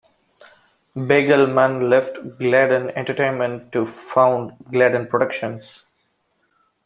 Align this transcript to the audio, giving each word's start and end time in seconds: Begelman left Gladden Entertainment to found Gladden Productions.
Begelman 0.95 1.87
left 1.87 2.39
Gladden 2.39 2.89
Entertainment 2.97 3.71
to 3.71 3.85
found 3.85 4.53
Gladden 4.71 5.05
Productions. 5.05 5.85